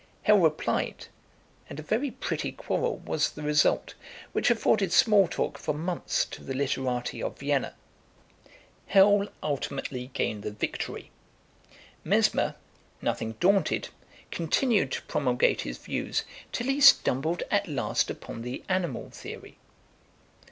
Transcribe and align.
Hell 0.23 0.39
replied, 0.39 1.05
and 1.69 1.79
a 1.79 1.83
very 1.83 2.09
pretty 2.09 2.51
quarrel 2.51 2.97
was 3.05 3.29
the 3.29 3.43
result, 3.43 3.93
which 4.31 4.49
afforded 4.49 4.91
small 4.91 5.27
talk 5.27 5.59
for 5.59 5.75
months 5.75 6.25
to 6.25 6.43
the 6.43 6.55
literati 6.55 7.21
of 7.21 7.37
Vienna. 7.37 7.75
Hell 8.87 9.27
ultimately 9.43 10.07
gained 10.07 10.41
the 10.41 10.49
victory. 10.49 11.11
Mesmer, 12.03 12.55
nothing 12.99 13.33
daunted, 13.33 13.89
continued 14.31 14.91
to 14.91 15.03
promulgate 15.03 15.61
his 15.61 15.77
views 15.77 16.23
till 16.51 16.65
he 16.65 16.81
stumbled 16.81 17.43
at 17.51 17.67
last 17.67 18.09
upon 18.09 18.41
the 18.41 18.63
animal 18.67 19.11
theory. 19.11 19.59